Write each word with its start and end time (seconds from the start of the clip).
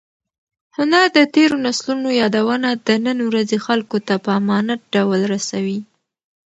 هنر 0.77 1.05
د 1.17 1.19
تېرو 1.35 1.55
نسلونو 1.65 2.09
یادونه 2.21 2.69
د 2.87 2.89
نن 3.05 3.17
ورځې 3.29 3.57
خلکو 3.65 3.97
ته 4.07 4.15
په 4.23 4.29
امانت 4.39 4.79
ډول 4.93 5.21
رسوي. 5.33 5.79